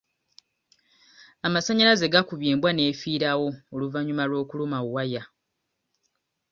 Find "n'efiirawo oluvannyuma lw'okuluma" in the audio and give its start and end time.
2.73-4.77